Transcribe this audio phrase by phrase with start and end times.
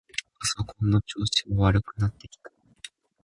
[0.39, 2.49] パソコンの調子が悪くなってきた。